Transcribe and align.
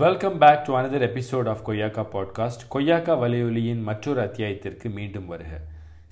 Welcome 0.00 0.34
back 0.38 0.64
to 0.66 0.72
another 0.78 0.98
episode 1.06 1.48
of 1.52 1.62
Koyyakka 1.66 2.02
podcast 2.14 2.62
Koyyakka 2.72 3.14
வலையொலியின் 3.22 3.80
மற்றொரு 3.82 4.20
அத்தியாயத்திற்கு 4.24 4.88
மீண்டும் 4.90 5.26
வருக 5.26 5.52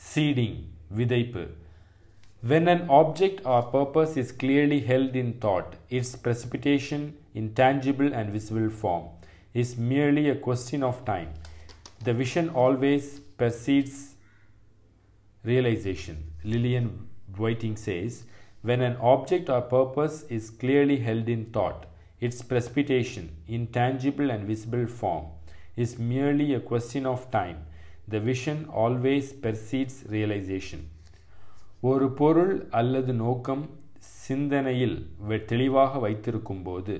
சீடிங் 0.08 0.58
விதைப்பு 0.98 1.42
When 2.42 2.64
an 2.74 2.82
object 3.00 3.38
or 3.52 3.60
purpose 3.74 4.12
is 4.22 4.28
clearly 4.42 4.78
held 4.80 5.14
in 5.22 5.28
thought, 5.42 5.70
its 5.88 6.10
precipitation 6.16 7.02
in 7.34 7.46
tangible 7.54 8.10
and 8.12 8.28
visible 8.30 8.70
form 8.82 9.04
is 9.54 9.70
merely 9.92 10.24
a 10.28 10.36
question 10.46 10.82
of 10.82 10.96
time. 11.04 11.30
The 12.04 12.14
vision 12.22 12.48
always 12.64 13.06
precedes 13.40 13.96
realization. 15.44 16.16
Lillian 16.44 16.88
Whiting 17.36 17.76
says, 17.76 18.14
when 18.62 18.82
an 18.82 18.96
object 19.14 19.48
or 19.48 19.60
purpose 19.76 20.18
is 20.30 20.50
clearly 20.62 20.98
held 20.98 21.28
in 21.28 21.44
thought, 21.46 21.82
its 22.20 22.42
precipitation 22.48 23.28
in 23.46 23.70
tangible 23.70 24.30
and 24.30 24.46
visible 24.46 24.86
form 25.00 25.24
is 25.76 25.98
merely 25.98 26.54
a 26.54 26.60
question 26.60 27.06
of 27.06 27.30
time. 27.30 27.58
The 28.10 28.20
vision 28.20 28.66
always 28.76 29.32
precedes 29.42 30.04
realization. 30.08 30.78
ஒரு 31.80 32.10
பொருள் 32.10 32.66
அல்லது 32.70 33.12
நோக்கம் 33.12 33.70
சிந்தனையில் 33.98 35.10
வெ- 35.28 35.44
தெளிவாக 35.44 36.08
வைத்திருக்கும்போது 36.08 36.94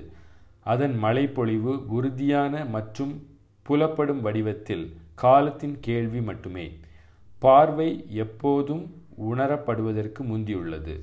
அதன் 0.59 1.03
மழைப்பொழிவு 1.03 1.85
உறுதியான 1.87 2.65
மற்றும் 2.65 3.27
புலப்படும் 3.69 4.21
வடிவத்தில் 4.21 4.85
காலத்தின் 5.15 5.79
கேள்வி 5.79 6.21
மட்டுமே 6.21 6.77
பார்வை 7.39 8.05
எப்போதும் 8.09 8.83
உணரப்படுவதற்கு 9.29 10.23
முந்தியுள்ளது 10.23 10.95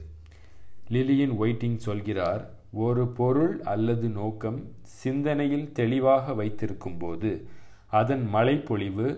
லிலியின் 0.90 1.34
ஒயிட்டிங் 1.40 1.76
சொல்கிறார் 1.76 2.42
ஒரு 2.76 3.04
பொருள் 3.16 3.54
அல்லது 3.66 4.06
நோக்கம் 4.14 4.58
சிந்தனையில் 4.94 5.66
தெளிவாக 5.72 6.34
வைத்திருக்கும்போது 6.34 7.30
அதன் 7.92 8.24
மழைப்பொழிவு 8.30 9.08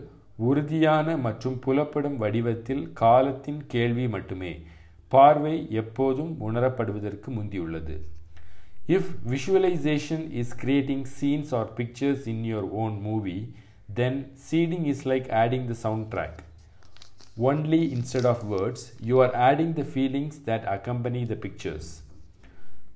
உறுதியான 0.47 1.17
மற்றும் 1.19 1.58
புலப்படும் 1.58 2.16
வடிவத்தில் 2.16 2.84
காலத்தின் 2.94 3.61
கேள்வி 3.66 4.06
மட்டுமே 4.08 4.53
பார்வை 5.12 5.55
எப்போதும் 5.81 6.33
உணரப்படுவதற்கு 6.41 7.31
முந்தியுள்ளது 7.31 7.97
if 8.89 9.12
visualization 9.31 10.27
is 10.41 10.56
creating 10.56 11.06
scenes 11.14 11.53
or 11.55 11.70
pictures 11.75 12.27
in 12.33 12.44
your 12.47 12.69
own 12.83 12.97
movie 13.06 13.38
then 13.94 14.19
seeding 14.47 14.86
is 14.86 15.06
like 15.09 15.28
adding 15.41 15.66
the 15.69 15.77
soundtrack 16.12 16.41
only 17.44 17.83
instead 17.94 18.28
of 18.28 18.44
words 18.53 18.84
you 19.09 19.16
are 19.25 19.34
adding 19.47 19.75
the 19.75 19.84
feelings 19.91 20.38
that 20.47 20.66
accompany 20.75 21.22
the 21.27 21.36
pictures 21.41 21.91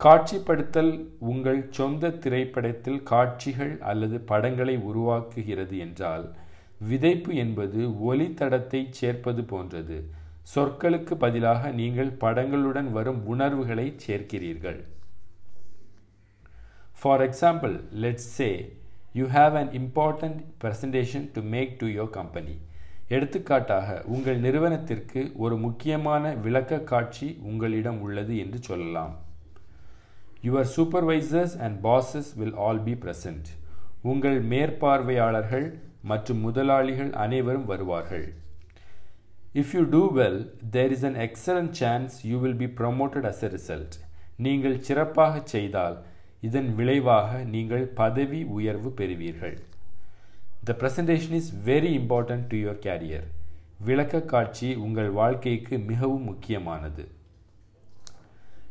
காட்சிப்படுத்தல் 0.02 0.92
உங்கள் 1.30 1.58
சொந்த 1.76 2.10
திரைப்படத்தில் 2.24 3.02
காட்சிகள் 3.10 3.72
அல்லது 3.90 4.16
படங்களை 4.30 4.76
உருவாக்குகிறது 4.90 5.76
என்றால் 5.86 6.24
விதைப்பு 6.90 7.32
என்பது 7.42 7.80
ஒலித்தடத்தை 8.10 8.80
சேர்ப்பது 9.00 9.42
போன்றது. 9.50 9.98
சொற்களுக்கு 10.52 11.14
பதிலாக 11.24 11.72
நீங்கள் 11.80 12.12
படங்களுடன் 12.24 12.88
வரும் 12.96 13.20
உணர்வுகளை 13.32 13.86
சேர்க்கிறீர்கள். 14.06 14.80
For 17.00 17.22
example 17.28 17.74
let's 18.04 18.32
say 18.38 18.50
you 19.20 19.26
have 19.36 19.54
an 19.62 19.70
important 19.80 20.40
presentation 20.62 21.30
to 21.34 21.42
make 21.54 21.78
to 21.80 21.88
your 21.98 22.14
company 22.20 22.54
எடுத்துக்காட்டாக 23.16 24.02
உங்கள் 24.14 24.38
நிறுவனத்திற்கு 24.46 25.22
ஒரு 25.44 25.56
முக்கியமான 25.66 26.32
விளக்க 26.46 26.84
காட்சி 26.92 27.28
உங்களிடம் 27.50 28.00
உள்ளது 28.06 28.34
என்று 28.44 28.60
சொல்லலாம். 28.68 29.14
Your 30.41 30.63
supervisors 30.67 31.55
and 31.55 31.81
bosses 31.81 32.27
will 32.35 32.55
all 32.55 32.79
be 32.79 32.95
present. 32.95 33.45
உங்கள் 34.01 34.39
மேற்பார்வையாளர்கள் 34.51 35.67
மற்றும் 36.03 36.39
முதலாளிகள் 36.39 37.11
அனைவரும் 37.25 37.65
வருவார்கள் 37.65 38.25
If 39.61 39.67
you 39.73 39.83
do 39.85 40.03
well, 40.09 40.37
there 40.71 40.91
is 40.91 41.03
an 41.03 41.15
excellent 41.25 41.71
chance 41.81 42.11
you 42.23 42.37
will 42.39 42.57
be 42.63 42.67
promoted 42.79 43.23
as 43.25 43.39
a 43.43 43.49
result. 43.49 43.91
நீங்கள் 44.45 44.81
சிறப்பாக 44.87 45.41
செய்தால் 45.53 45.97
இதன் 46.39 46.69
விளைவாக 46.75 47.43
நீங்கள் 47.55 47.85
பதவி 48.01 48.41
உயர்வு 48.57 48.89
பெறுவீர்கள் 48.99 49.55
The 50.67 50.73
presentation 50.73 51.33
is 51.33 51.47
very 51.69 51.91
important 51.95 52.43
to 52.51 52.57
your 52.57 52.77
career. 52.85 53.23
விளக்க 53.87 54.21
காட்சி 54.33 54.69
உங்கள் 54.85 55.11
வாழ்க்கைக்கு 55.19 55.75
மிகவும் 55.91 56.23
முக்கியமானது 56.23 57.03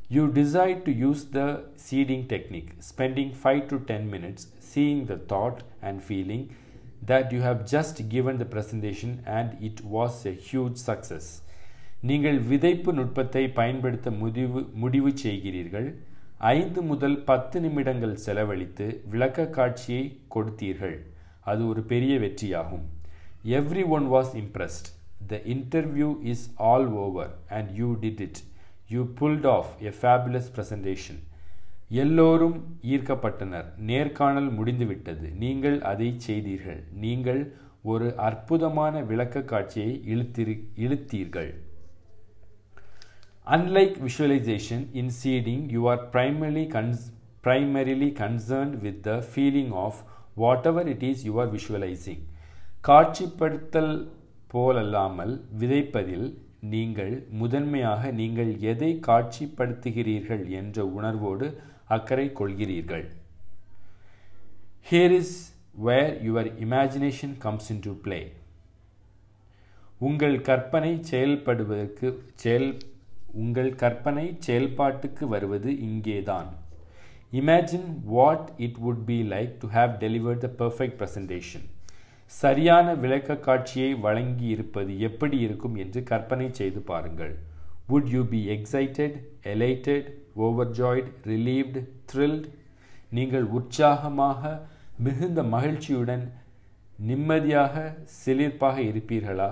You 0.08 0.28
decide 0.30 0.84
to 0.84 0.92
use 0.92 1.24
the 1.28 1.46
seeding 1.76 2.26
technique, 2.26 2.70
spending 2.80 3.32
5 3.34 3.68
to 3.68 3.78
10 3.80 4.10
minutes 4.10 4.42
seeing 4.62 5.06
the 5.06 5.16
thought 5.24 5.62
and 5.82 6.02
feeling 6.02 6.42
that 7.02 7.32
you 7.32 7.40
have 7.40 7.66
just 7.66 8.08
given 8.08 8.38
the 8.38 8.44
presentation 8.46 9.22
and 9.28 9.56
it 9.62 9.84
was 9.86 10.26
a 10.26 10.34
huge 10.42 10.76
success. 10.80 11.26
நீங்கள் 12.02 12.38
விதைப்பு 12.48 12.90
நுட்பத்தை 12.92 13.42
பயன்படுத்த 13.58 14.08
முடிவு 14.22 14.60
முடிவு 14.82 15.10
செய்கிறீர்கள் 15.22 15.86
ஐந்து 16.52 16.80
முதல் 16.82 17.16
பத்து 17.28 17.56
நிமிடங்கள் 17.60 18.14
செலவழித்து 18.24 18.86
விளக்க 19.12 19.46
காட்சியை 19.56 20.04
கொடுத்தீர்கள் 20.34 20.96
அது 21.50 21.62
ஒரு 21.70 21.82
பெரிய 21.92 22.14
வெற்றியாகும் 22.24 22.84
everyone 23.96 24.08
was 24.14 24.32
impressed 24.42 24.88
the 25.30 25.40
interview 25.54 26.10
is 26.32 26.44
all 26.70 26.88
over 27.04 27.32
and 27.58 27.70
you 27.80 27.88
did 28.04 28.22
it 28.26 28.40
you 28.89 29.07
pulled 29.19 29.47
off 29.47 29.69
a 29.79 29.93
fabulous 30.01 30.51
presentation 30.55 31.23
எல்லோரும் 31.89 32.79
ஈர்க்கப்பட்டனர். 32.81 33.77
நேர்காணல் 33.77 34.51
முடிந்துவிட்டது. 34.51 35.29
நீங்கள் 35.29 35.81
அதை 35.81 36.13
செய்தீர்கள். 36.17 36.83
நீங்கள் 36.93 37.53
ஒரு 37.81 38.17
அற்புதமான 38.17 39.01
விளக்க 39.01 39.41
காட்சியை 39.41 40.03
இழுத்திரு 40.05 40.67
இழுத்தீர்கள். 40.75 41.53
Unlike 43.45 44.07
visualization, 44.07 44.95
in 44.95 45.09
seeding, 45.23 45.71
you 45.71 45.83
are 45.83 45.99
primarily, 46.11 46.67
cons- 46.67 47.13
primarily 47.43 48.11
concerned 48.11 48.77
with 48.83 49.05
the 49.05 49.23
feeling 49.35 49.71
of 49.71 49.95
whatever 50.37 50.87
it 50.87 51.03
is 51.03 51.31
you 51.31 51.35
are 51.35 51.57
visualizing. 51.57 52.19
காட்சிப்படுத்தல் 52.87 54.09
போலல்லாமல் 54.53 55.41
விதைப்பதில் 55.59 56.48
நீங்கள் 56.73 57.13
முதன்மையாக 57.41 58.11
நீங்கள் 58.19 58.51
எதை 58.71 58.91
காட்சிப்படுத்துகிறீர்கள் 59.07 60.43
என்ற 60.59 60.85
உணர்வோடு 60.97 61.47
அக்கறை 61.95 62.27
கொள்கிறீர்கள். 62.39 63.05
Here 64.89 65.15
is 65.19 65.37
where 65.87 66.13
your 66.27 66.49
imagination 66.65 67.35
comes 67.45 67.69
into 67.85 67.93
play 68.05 68.19
உங்கள் 70.07 70.37
கற்பனை 70.41 70.91
செயல்படுவதற்கு 71.11 72.07
செயல் 72.43 72.69
உங்கள் 73.43 73.71
கற்பனை 73.75 74.25
செயல்பாட்டுக்கு 74.45 75.23
வருவது 75.33 75.71
இங்கேதான். 75.87 76.51
Imagine 77.39 77.89
what 78.13 78.47
it 78.65 78.79
would 78.85 79.03
be 79.09 79.17
like 79.33 79.51
to 79.63 79.67
have 79.77 79.91
delivered 80.05 80.43
the 80.45 80.49
perfect 80.61 80.97
presentation 81.01 81.67
சரியான 82.29 82.87
விளக்க 82.93 83.37
காட்சியை 83.47 83.91
வழங்கி 84.05 84.47
இருப்பது 84.55 84.99
எப்படி 84.99 85.37
இருக்கும் 85.45 85.75
என்று 85.75 85.99
கற்பனை 86.03 86.47
செய்து 86.59 86.81
பாருங்கள். 86.81 87.33
Would 87.91 88.09
you 88.15 88.21
be 88.33 88.41
excited 88.55 89.15
elated 89.53 90.09
overjoyed 90.47 91.09
relieved 91.31 91.81
thrilled 92.11 92.47
நீங்கள் 93.17 93.47
உற்சாகமாக 93.59 94.51
மிகுந்த 95.07 95.43
மகிழ்ச்சியுடன் 95.55 96.25
நிம்மதியாக 97.09 97.75
சிலிர்ப்பாக 98.19 98.77
இருப்பீர்களா? 98.91 99.49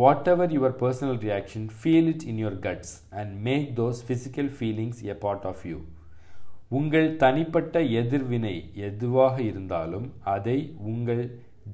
Whatever 0.32 0.52
your 0.56 0.76
personal 0.82 1.20
reaction 1.26 1.68
feel 1.78 2.10
it 2.12 2.26
in 2.32 2.40
your 2.42 2.60
guts 2.66 2.92
and 3.20 3.32
make 3.48 3.70
those 3.80 4.00
physical 4.08 4.50
feelings 4.58 5.00
a 5.12 5.16
part 5.24 5.46
of 5.52 5.62
you 5.70 5.78
உங்கள் 6.78 7.08
தனிப்பட்ட 7.22 7.82
எதிர்வினை 8.00 8.54
எதுவாக 8.88 9.36
இருந்தாலும் 9.50 10.06
அதை 10.34 10.56
உங்கள் 10.90 11.22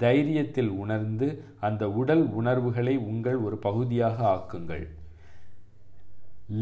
தைரியத்தில் 0.05 0.71
உணர்ந்து 0.83 1.29
அந்த 1.69 1.91
உடல் 2.01 2.25
உணர்வுகளை 2.41 2.95
உங்கள் 3.11 3.39
ஒரு 3.47 3.57
பகுதியாக 3.67 4.19
ஆக்குங்கள். 4.37 4.87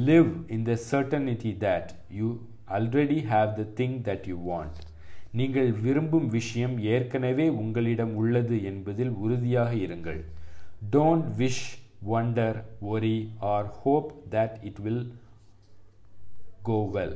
Live 0.08 0.32
in 0.56 0.66
the 0.70 0.76
certainty 0.90 1.52
that 1.66 1.92
you 2.18 2.28
already 2.78 3.20
have 3.32 3.52
the 3.60 3.66
thing 3.80 3.96
that 4.08 4.26
you 4.32 4.38
want 4.50 4.80
நீங்கள் 5.40 5.70
விரும்பும் 5.84 6.28
விஷயம் 6.38 6.76
ஏற்கனவே 6.96 7.48
உங்களிடம் 7.62 8.14
உள்ளது 8.22 8.58
என்பதில் 8.72 9.14
உறுதியாக 9.24 9.72
இருங்கள். 9.86 10.20
Don't 10.96 11.30
wish 11.42 11.64
wonder, 12.12 12.52
worry, 12.86 13.18
or 13.50 13.60
hope 13.82 14.08
that 14.32 14.52
it 14.68 14.76
will 14.84 14.98
go 16.68 16.78
well. 16.96 17.14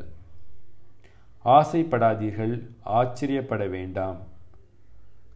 ஆசைப்படாதீர்கள் 1.57 2.55
ஆச்சரியப்பட 2.99 3.65
வேண்டாம். 3.77 4.19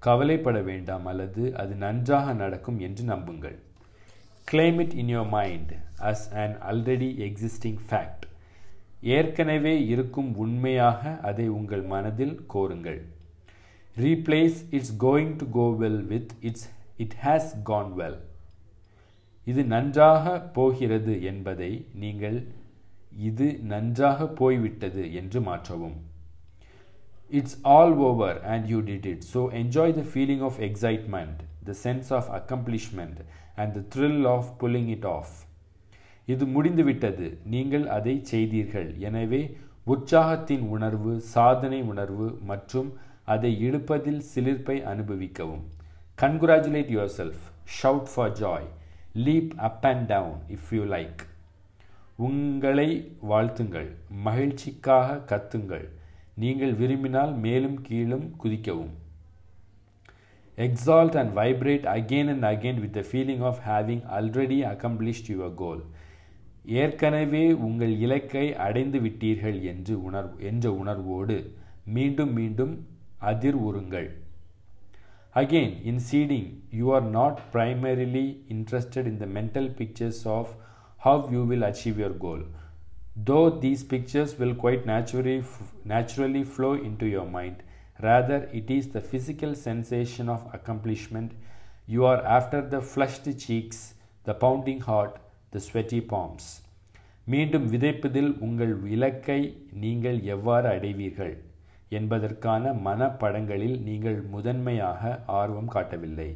கவலைப்பட 0.06 0.59
வேண்டாம் 0.70 1.05
அல்லது 1.11 1.43
அது 1.62 1.75
நன்றாக 1.85 2.32
நடக்கும் 2.43 2.79
என்று 2.87 3.05
நம்புங்கள். 3.12 3.59
Claim 4.49 4.79
it 4.85 4.94
in 5.03 5.12
your 5.14 5.31
mind 5.37 5.73
as 6.11 6.25
an 6.43 6.56
already 6.70 7.11
existing 7.26 7.81
fact 7.88 8.25
ஏற்கனவே 9.17 9.75
இருக்கும் 9.93 10.31
உண்மையாக 10.44 11.12
அதை 11.29 11.47
உங்கள் 11.59 11.85
மனதில் 11.94 12.37
கோருங்கள். 12.55 13.00
Replace 14.05 14.59
it's 14.76 14.94
going 15.05 15.32
to 15.41 15.47
go 15.56 15.67
well 15.81 16.03
with 16.12 16.32
it's 16.49 16.69
it 17.05 17.17
has 17.25 17.50
gone 17.70 17.93
well 18.00 18.20
இது 19.47 19.62
நன்றாக 19.75 20.35
போகிறது 20.56 21.14
என்பதை 21.31 21.70
நீங்கள் 22.03 22.38
இது 23.29 23.47
நன்றாக 23.73 24.26
போய்விட்டது 24.41 25.05
என்று 25.20 25.41
மாற்றவும். 25.49 25.97
It's 27.38 27.59
all 27.76 27.97
over 28.09 28.38
and 28.55 28.67
you 28.73 28.79
did 28.88 29.09
it 29.12 29.25
so 29.32 29.43
enjoy 29.61 29.94
the 30.00 30.05
feeling 30.11 30.44
of 30.49 30.59
excitement 30.69 31.41
the 31.69 31.75
sense 31.85 32.11
of 32.19 32.29
accomplishment 32.38 33.20
and 33.62 33.73
the 33.79 33.82
thrill 33.94 34.26
of 34.35 34.50
pulling 34.62 34.91
it 34.97 35.09
off 35.17 35.32
இது 36.32 36.44
முடிந்துவிட்டது. 36.47 37.26
நீங்கள் 37.55 37.87
அதை 37.97 38.14
செய்தீர்கள். 38.32 38.91
எனவே 39.09 39.43
உற்சாகத்தின் 39.93 40.64
உணர்வு 40.76 41.12
சாதனை 41.35 41.81
உணர்வு 41.93 42.29
மற்றும் 42.50 42.91
அதை 43.35 43.50
இழுப்பதில் 43.67 44.23
சிலிர்ப்பை 44.32 44.76
அனுபவிக்கவும். 44.93 45.64
Congratulate 46.19 46.93
yourself 47.19 47.43
shout 47.79 48.11
for 48.12 48.32
joy 48.43 48.69
leap 49.26 49.53
up 49.69 49.87
and 49.91 50.06
down 50.14 50.38
if 50.56 50.70
you 50.76 50.85
like 50.97 51.23
உங்களை 52.27 52.89
வாழ்த்துங்கள் 53.31 53.91
மகிழ்ச்சிக்காக 54.27 55.21
கத்துங்கள். 55.31 55.87
நீங்கள் 56.43 56.75
விரும்பினால் 56.81 57.33
மேலும் 57.47 57.79
கீழும் 57.89 58.27
குதிக்கவும். 58.43 58.93
Exalt 60.59 61.15
and 61.21 61.31
vibrate 61.37 61.85
again 61.99 62.27
and 62.33 62.45
again 62.51 62.77
with 62.83 62.95
the 62.97 63.05
feeling 63.13 63.41
of 63.49 63.57
having 63.69 64.01
already 64.17 64.59
accomplished 64.73 65.29
your 65.35 65.49
goal. 65.61 65.79
ஏற்கனவே 66.83 67.45
உங்கள் 67.67 67.95
இலக்கை 68.05 68.45
அடைந்து 68.67 68.99
விட்டீர்கள் 69.05 69.59
என்று 69.71 69.95
உணர் 70.09 70.29
என்ற 70.51 70.65
உணர்வோடு 70.81 71.37
மீண்டும் 71.97 72.33
மீண்டும் 72.39 72.75
அதிர் 73.31 73.59
உறுங்கள். 73.69 74.09
Again 75.41 75.75
in 75.91 76.03
seeding 76.11 76.51
you 76.81 76.87
are 76.97 77.07
not 77.19 77.41
primarily 77.55 78.27
interested 78.57 79.09
in 79.13 79.21
the 79.23 79.29
mental 79.39 79.71
pictures 79.81 80.23
of 80.37 80.53
how 81.02 81.28
you 81.31 81.44
will 81.44 81.64
achieve 81.64 81.99
your 81.99 82.14
goal. 82.19 82.43
though 83.16 83.50
these 83.62 83.82
pictures 83.84 84.38
will 84.38 84.54
quite 84.54 84.87
naturally, 84.87 85.43
naturally 85.84 86.44
flow 86.44 86.75
into 86.75 87.06
your 87.06 87.26
mind, 87.26 87.56
rather 88.00 88.49
it 88.52 88.70
is 88.70 88.88
the 88.88 89.00
physical 89.02 89.54
sensation 89.54 90.28
of 90.28 90.46
accomplishment 90.52 91.32
you 91.87 92.04
are 92.04 92.25
after 92.25 92.60
the 92.62 92.81
flushed 92.81 93.26
cheeks, 93.38 93.94
the 94.25 94.34
pounding 94.34 94.81
heart, 94.81 95.19
the 95.52 95.60
sweaty 95.60 96.00
palms. 96.12 96.44
மீண்டும் 97.26 97.66
விதைப்பதில் 97.72 98.31
உங்கள் 98.46 98.72
இலக்கை 98.94 99.40
நீங்கள் 99.82 100.19
எவ்வாறு 100.34 100.66
அடைவீர்கள் 100.69 101.34
என்பதற்கான 101.99 102.72
மனப்படங்களில் 102.87 103.76
நீங்கள் 103.88 104.19
முதன்மையாக 104.34 105.12
ஆர்வம் 105.40 105.70
காட்டவில்லை 105.75 106.31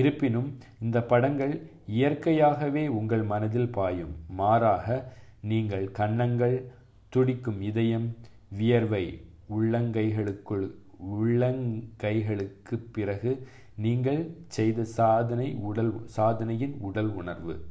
இருப்பினும் 0.00 0.50
இந்த 0.84 1.00
படங்கள் 1.12 1.54
இயற்கையாகவே 1.86 2.86
உங்கள் 2.86 3.22
மனதில் 3.22 3.70
பாயும். 3.70 4.14
மாறாக 4.28 5.14
நீங்கள் 5.40 5.90
கன்னங்கள் 5.90 6.70
துடிக்கும் 7.08 7.60
இதயம் 7.60 8.16
வியர்வை 8.48 9.20
உள்ளங்கைகளுக்குள் 9.50 10.74
உள்ளங்கைகளுக்கு 11.14 12.76
பிறகு 12.92 13.46
நீங்கள் 13.76 14.34
செய்த 14.46 14.84
சாதனை 14.84 15.54
உடல் 15.54 16.06
சாதனையின் 16.06 16.76
உடல் 16.80 17.08
உணர்வு. 17.08 17.64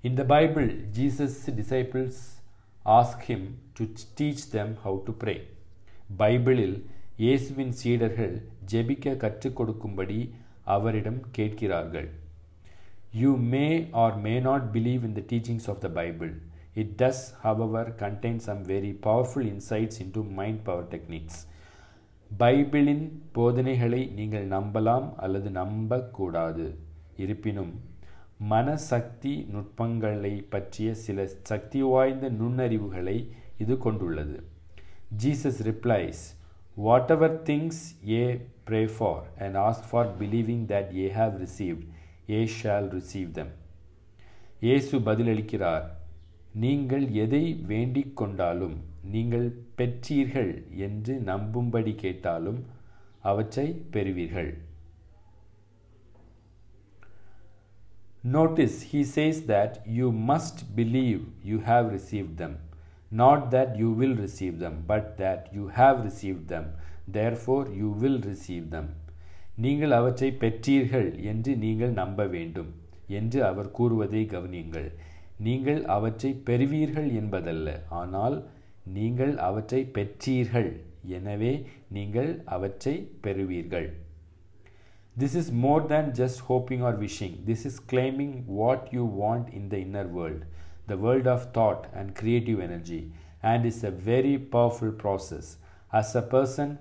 இந்த 0.00 0.24
Bible 0.24 0.88
Jesus 0.98 1.38
disciples 1.58 2.22
ask 2.84 3.24
him 3.26 3.46
to 3.72 3.84
to 4.18 4.34
them 4.50 4.74
how 4.84 4.98
to 5.04 5.12
to 5.12 5.34
பைபிளில் 6.18 6.84
இயேசுவின் 7.16 7.72
சீடர்கள் 7.82 8.48
ஜெபிக்க 8.72 9.16
கற்றுக் 9.16 9.56
கொடுக்கும்படி 9.56 10.34
அவரிடம் 10.64 11.20
கேட்கிறார்கள். 11.30 12.22
You 13.22 13.36
may 13.36 13.88
or 14.04 14.16
may 14.16 14.40
not 14.40 14.66
believe 14.72 15.04
in 15.08 15.16
the 15.20 15.22
teachings 15.32 15.68
of 15.68 15.78
the 15.78 15.88
Bible 15.88 16.34
It 16.76 16.88
does, 17.00 17.18
however, 17.42 17.82
contain 18.00 18.36
some 18.46 18.62
very 18.70 18.92
powerful 19.02 19.44
insights 19.50 19.96
into 20.00 20.20
mind 20.38 20.56
power 20.68 20.86
techniques. 20.94 21.36
பைபிளின் 22.38 23.04
போதனைகளை 23.32 24.00
நீங்கள் 24.14 24.48
நம்பலாம் 24.48 25.06
அல்லது 25.16 25.50
நம்பக்கூடாது. 25.50 26.78
இருப்பினும் 27.16 27.80
மனசக்தி 28.50 29.34
நுட்பங்களை 29.48 30.32
பற்றிய 30.54 30.94
சில 30.94 31.26
சக்தி 31.50 31.82
வாய்ந்த 31.82 32.30
நுண்ணறிவுகளை 32.30 33.28
இது 33.58 33.76
கொண்டுள்ளது. 33.78 34.38
Jesus 35.22 35.60
replies 35.70 36.24
whatever 37.10 37.42
things 37.42 37.82
ye 38.08 38.24
pray 38.70 38.82
for 38.98 39.24
and 39.38 39.56
ask 39.66 39.86
for 39.90 40.10
believing 40.18 40.66
that 40.74 40.92
ye 40.96 41.06
have 41.20 41.34
received 41.44 41.86
A 42.37 42.41
shawl 42.57 42.89
receive 42.97 43.31
தம் 43.37 43.51
இயேசு 44.67 44.95
பதிலளிக்கிறார் 45.07 45.85
நீங்கள் 46.63 47.05
எதை 47.23 47.43
வேண்டிக் 47.71 48.15
கொண்டாலும் 48.21 48.77
நீங்கள் 49.13 49.47
பெற்றீர்கள் 49.79 50.51
என்று 50.87 51.13
நம்பும்படி 51.31 51.93
கேட்டாலும் 52.05 52.59
அவற்றை 53.31 53.67
பெறுவீர்கள் 53.93 54.51
Notice 58.23 58.81
he 58.83 59.03
says 59.05 59.43
that 59.43 59.81
you 59.87 60.11
must 60.11 60.75
believe 60.75 61.25
you 61.41 61.59
have 61.61 61.89
received 61.89 62.37
them, 62.37 62.57
not 63.11 63.49
that 63.51 63.77
you 63.77 63.91
will 63.91 64.13
receive 64.15 64.59
them, 64.59 64.83
but 64.85 65.17
that 65.17 65.47
you 65.53 65.69
have 65.69 66.03
received 66.03 66.49
them, 66.49 66.65
therefore 67.07 67.69
you 67.69 67.89
will 67.91 68.19
receive 68.21 68.69
them. 68.71 68.89
நீங்கள் 69.55 69.91
அவற்றை 69.91 70.29
பெற்றீர்கள் 70.43 71.09
என்று 71.31 71.53
நீங்கள் 71.57 71.93
நம்ப 72.01 72.25
வேண்டும் 72.25 72.69
என்று 73.07 73.39
அவர் 73.45 73.71
கூறுவதை 73.71 74.23
கவனியுங்கள் 74.25 74.89
நீங்கள் 75.47 75.81
அவற்றை 75.97 76.31
பெறுவீர்கள் 76.49 77.09
என்பதல்ல 77.13 77.69
ஆனால் 78.01 78.37
நீங்கள் 78.97 79.33
அவற்றை 79.49 79.81
பெற்றீர்கள் 79.97 80.71
எனவே 81.17 81.53
நீங்கள் 81.97 82.31
அவற்றை 82.45 82.95
பெறுவீர்கள் 83.21 83.89
This 85.15 85.35
is 85.35 85.51
more 85.51 85.81
than 85.81 86.13
just 86.13 86.39
hoping 86.39 86.81
or 86.81 86.91
wishing. 86.93 87.33
This 87.43 87.65
is 87.65 87.79
claiming 87.81 88.45
what 88.47 88.93
you 88.93 89.03
want 89.03 89.49
in 89.49 89.67
the 89.67 89.77
inner 89.77 90.07
world, 90.07 90.45
the 90.87 90.97
world 90.97 91.27
of 91.27 91.51
thought 91.51 91.87
and 91.93 92.15
creative 92.15 92.59
energy, 92.61 93.11
and 93.43 93.65
is 93.65 93.83
a 93.83 93.91
very 93.91 94.37
powerful 94.37 94.93
process. 94.93 95.57
As 95.91 96.15
a 96.15 96.21
person 96.21 96.77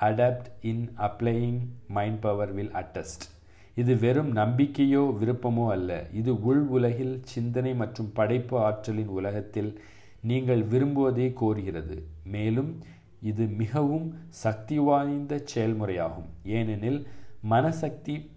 adept 0.00 0.44
in 0.60 0.92
applying 0.98 1.58
mind 1.88 2.20
power 2.20 2.52
will 2.52 2.74
attest 2.74 3.26
இது 3.74 3.98
வெறும் 3.98 4.36
நம்பிக்கையோ 4.36 5.16
விருப்பமோ 5.20 5.68
அல்ல. 5.68 6.06
இது 6.12 6.44
உள் 6.44 6.66
உலகில் 6.66 7.20
சிந்தனை 7.24 7.74
மற்றும் 7.74 8.12
படைப்பு 8.12 8.58
ஆற்றலின் 8.58 9.06
உலகத்தில் 9.06 9.80
நீங்கள் 10.22 10.62
விரும்புவதை 10.62 11.34
கோருகிறது. 11.40 12.02
மேலும் 12.24 12.82
இது 13.22 13.46
மிகவும் 13.46 14.14
சக்தி 14.28 14.78
வாய்ந்த 14.78 15.42
செயல்முறையாகும். 15.54 16.28
ஏனெனில் 16.44 17.06
மனசக்தி 17.50 18.30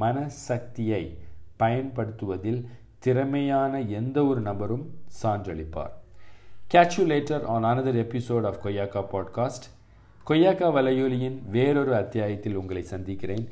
மனசக்தியை 0.00 1.16
பயன்படுத்துவதில் 1.56 2.68
திறமையான 2.98 3.80
எந்த 3.80 4.24
ஒரு 4.24 4.40
நபரும் 4.40 4.94
சான்றளிப்பார். 5.22 5.98
Catch 6.74 7.44
on 7.44 7.64
another 7.64 7.98
episode 8.06 8.46
of 8.46 8.66
Koyyakka 8.66 9.04
podcast 9.12 9.79
Koyyakka 10.28 10.66
வலையொலியின் 10.74 11.36
வேறொரு 11.50 11.94
அத்தியாயத்தில் 11.94 12.54
உங்களை 12.54 12.82
சந்திக்கிறேன். 12.82 13.48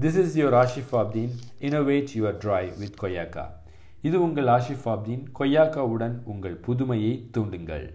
This 0.00 0.18
is 0.22 0.38
your 0.38 0.56
Ashif 0.60 0.92
Abdeen 0.92 1.32
innovate 1.60 2.12
your 2.14 2.38
troy 2.44 2.78
with 2.78 2.98
Koyyakka 3.02 3.44
இது 4.02 4.22
உங்கள் 4.22 4.44
ஆஷிஃப் 4.44 4.84
ஆப்தீன் 4.84 5.24
கொய்யாக்காவுடன் 5.38 6.16
உங்கள் 6.24 6.56
புதுமையை 6.56 7.30
தூண்டுங்கள். 7.38 7.86